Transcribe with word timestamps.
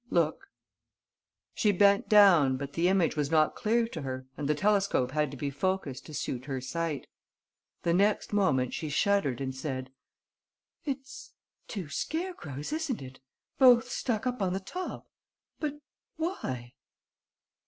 "Look." 0.09 0.47
She 1.53 1.71
bent 1.71 2.09
down 2.09 2.57
but 2.57 2.73
the 2.73 2.87
image 2.87 3.15
was 3.15 3.29
not 3.29 3.53
clear 3.55 3.87
to 3.89 4.01
her 4.01 4.25
and 4.35 4.47
the 4.49 4.55
telescope 4.55 5.11
had 5.11 5.29
to 5.29 5.37
be 5.37 5.51
focussed 5.51 6.07
to 6.07 6.15
suit 6.15 6.45
her 6.45 6.59
sight. 6.59 7.05
The 7.83 7.93
next 7.93 8.33
moment 8.33 8.73
she 8.73 8.89
shuddered 8.89 9.39
and 9.39 9.53
said: 9.53 9.91
"It's 10.85 11.33
two 11.67 11.87
scarecrows, 11.89 12.73
isn't 12.73 13.03
it, 13.03 13.19
both 13.59 13.89
stuck 13.91 14.25
up 14.25 14.41
on 14.41 14.53
the 14.53 14.59
top? 14.59 15.07
But 15.59 15.75
why?" 16.17 16.73